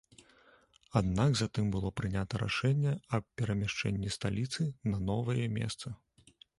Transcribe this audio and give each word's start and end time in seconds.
Аднак 1.01 1.31
затым 1.41 1.65
было 1.75 1.91
прынята 2.01 2.41
рашэнне 2.45 2.97
аб 3.19 3.23
перамяшчэнні 3.43 4.13
сталіцы 4.19 4.61
на 4.95 5.07
новае 5.15 5.41
месца. 5.61 5.99